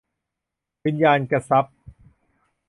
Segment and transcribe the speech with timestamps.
[0.85, 1.77] วิญญาณกทรัพย์